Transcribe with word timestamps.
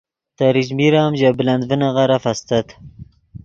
تریچمیر 0.37 0.93
ام 1.03 1.13
ژے 1.19 1.29
بلند 1.37 1.63
ڤینغیرف 1.69 2.23
استت 2.31 2.67